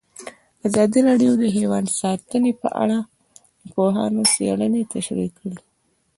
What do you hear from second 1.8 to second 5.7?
ساتنه په اړه د پوهانو څېړنې تشریح کړې.